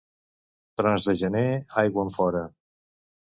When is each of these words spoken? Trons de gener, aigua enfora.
Trons 0.81 1.05
de 1.09 1.15
gener, 1.19 1.45
aigua 1.83 2.07
enfora. 2.09 2.43